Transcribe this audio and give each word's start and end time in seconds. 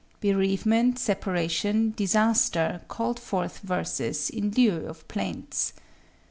Bereavement, 0.19 0.97
separation, 0.97 1.91
disaster 1.95 2.81
called 2.87 3.19
forth 3.19 3.59
verses 3.59 4.31
in 4.31 4.49
lieu 4.49 4.77
of 4.87 5.07
plaints. 5.07 5.73